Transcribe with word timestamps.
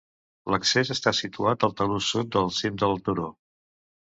L'accés 0.53 0.91
està 0.95 1.13
situat 1.17 1.65
al 1.67 1.75
talús 1.83 2.09
sud 2.15 2.33
del 2.37 2.51
cim 2.61 2.81
del 2.85 2.99
turó. 3.09 3.29